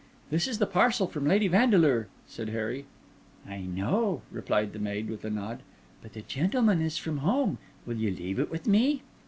[0.31, 2.85] "This is the parcel from Lady Vandeleur," said Harry.
[3.47, 5.59] "I know," replied the maid, with a nod.
[6.01, 7.59] "But the gentleman is from home.
[7.85, 9.03] Will you leave it with me?"